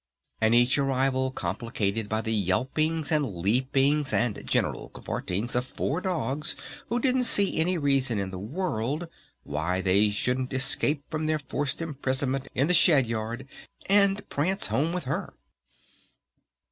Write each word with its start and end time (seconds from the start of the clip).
And 0.41 0.55
each 0.55 0.79
arrival 0.79 1.29
complicated 1.29 2.09
by 2.09 2.21
the 2.21 2.33
yelpings 2.33 3.11
and 3.11 3.23
leapings 3.23 4.11
and 4.11 4.43
general 4.47 4.89
cavortings 4.89 5.53
of 5.55 5.63
four 5.63 6.01
dogs 6.01 6.55
who 6.89 6.99
didn't 6.99 7.25
see 7.25 7.59
any 7.59 7.77
reason 7.77 8.17
in 8.17 8.31
the 8.31 8.39
world 8.39 9.07
why 9.43 9.79
they 9.79 10.09
shouldn't 10.09 10.53
escape 10.53 11.03
from 11.11 11.27
their 11.27 11.37
forced 11.37 11.83
imprisonment 11.83 12.47
in 12.55 12.65
the 12.65 12.73
shed 12.73 13.05
yard 13.05 13.47
and 13.85 14.27
prance 14.27 14.65
home 14.65 14.91
with 14.91 15.03
her. 15.03 15.35